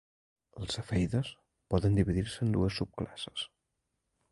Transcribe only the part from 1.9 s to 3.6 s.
dividir-se en dues subclasses.